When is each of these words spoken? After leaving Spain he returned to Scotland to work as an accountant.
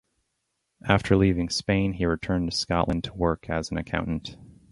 After 0.83 1.15
leaving 1.15 1.49
Spain 1.49 1.93
he 1.93 2.07
returned 2.07 2.49
to 2.49 2.57
Scotland 2.57 3.03
to 3.03 3.13
work 3.13 3.51
as 3.51 3.69
an 3.69 3.77
accountant. 3.77 4.35